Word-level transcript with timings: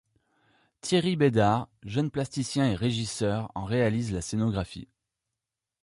Thierry 0.81 1.15
Bédard, 1.15 1.69
jeune 1.83 2.09
plasticien 2.09 2.65
et 2.71 2.75
régisseur, 2.75 3.51
en 3.53 3.65
réalise 3.65 4.11
la 4.11 4.21
scénographie. 4.21 4.87